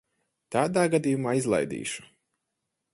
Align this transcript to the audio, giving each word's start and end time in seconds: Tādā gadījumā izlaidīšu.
Tādā 0.55 0.85
gadījumā 0.95 1.37
izlaidīšu. 1.43 2.11